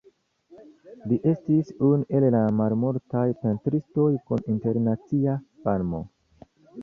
[1.09, 6.01] Li estis unu el la malmultaj pentristoj kun internacia famo.